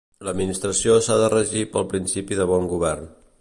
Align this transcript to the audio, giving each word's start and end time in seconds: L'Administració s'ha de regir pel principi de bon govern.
L'Administració 0.27 0.95
s'ha 1.07 1.17
de 1.23 1.27
regir 1.35 1.63
pel 1.75 1.87
principi 1.93 2.41
de 2.41 2.49
bon 2.55 2.67
govern. 2.73 3.07